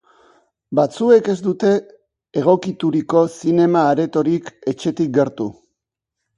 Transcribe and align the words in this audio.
Batzuek 0.79 1.29
ez 1.33 1.35
dute 1.47 1.69
egokituriko 2.43 3.23
zinema-aretorik 3.37 4.53
etxetik 4.75 5.17
gertu. 5.23 5.51